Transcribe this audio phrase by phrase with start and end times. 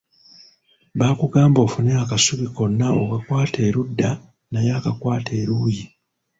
[0.99, 4.09] Bakugamba ofune akasubi konna okakwate eludda
[4.51, 5.83] naye akakwate eluuyi.